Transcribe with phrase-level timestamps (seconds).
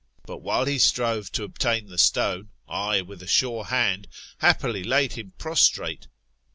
[0.25, 4.07] But while he strove to obtain the stone, I, with a sure hand,
[4.39, 6.07] happily laid him prostrate.